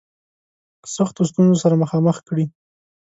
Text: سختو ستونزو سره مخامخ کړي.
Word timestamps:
سختو 0.93 1.21
ستونزو 1.29 1.61
سره 1.63 1.75
مخامخ 1.83 2.17
کړي. 2.27 2.45